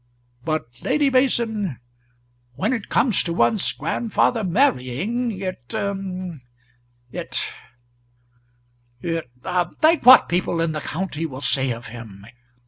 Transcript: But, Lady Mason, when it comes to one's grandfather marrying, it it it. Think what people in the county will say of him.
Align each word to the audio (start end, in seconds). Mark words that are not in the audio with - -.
But, 0.43 0.67
Lady 0.81 1.11
Mason, 1.11 1.77
when 2.55 2.73
it 2.73 2.89
comes 2.89 3.21
to 3.21 3.33
one's 3.33 3.71
grandfather 3.71 4.43
marrying, 4.43 5.31
it 5.39 5.75
it 7.13 7.51
it. 9.03 9.29
Think 9.79 10.03
what 10.03 10.27
people 10.27 10.59
in 10.59 10.71
the 10.71 10.81
county 10.81 11.27
will 11.27 11.39
say 11.41 11.69
of 11.69 11.89
him. 11.93 12.25